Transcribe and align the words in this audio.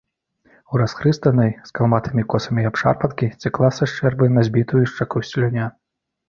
У 0.75 0.79
расхрыстанай, 0.81 1.51
з 1.67 1.75
калматымі 1.79 2.23
косамі 2.35 2.63
абшарпанкі 2.69 3.29
цякла 3.45 3.69
са 3.81 3.89
шчэрбы 3.93 4.31
на 4.39 4.47
збітую 4.49 4.83
шчаку 4.95 5.23
слюня. 5.31 5.71